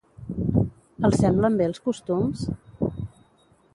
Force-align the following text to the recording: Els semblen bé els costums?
Els 1.09 1.21
semblen 1.25 1.59
bé 1.59 1.67
els 1.73 1.83
costums? 1.91 2.43